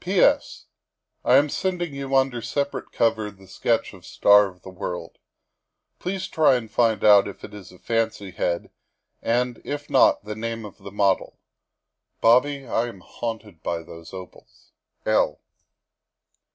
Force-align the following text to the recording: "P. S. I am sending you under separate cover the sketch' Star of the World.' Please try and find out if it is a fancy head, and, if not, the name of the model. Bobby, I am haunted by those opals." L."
"P. 0.01 0.19
S. 0.19 0.65
I 1.23 1.35
am 1.35 1.47
sending 1.47 1.93
you 1.93 2.15
under 2.15 2.41
separate 2.41 2.91
cover 2.91 3.29
the 3.29 3.45
sketch' 3.47 3.93
Star 4.03 4.47
of 4.47 4.63
the 4.63 4.71
World.' 4.71 5.19
Please 5.99 6.27
try 6.27 6.55
and 6.55 6.71
find 6.71 7.03
out 7.03 7.27
if 7.27 7.43
it 7.43 7.53
is 7.53 7.71
a 7.71 7.77
fancy 7.77 8.31
head, 8.31 8.71
and, 9.21 9.61
if 9.63 9.91
not, 9.91 10.23
the 10.25 10.33
name 10.35 10.65
of 10.65 10.79
the 10.79 10.91
model. 10.91 11.37
Bobby, 12.19 12.65
I 12.65 12.87
am 12.87 13.01
haunted 13.01 13.61
by 13.61 13.83
those 13.83 14.11
opals." 14.11 14.71
L." 15.05 15.39